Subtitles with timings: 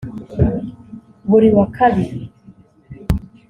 [1.29, 2.19] Buri wa kabiri